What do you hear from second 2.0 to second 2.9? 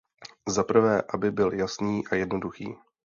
a jednoduchý.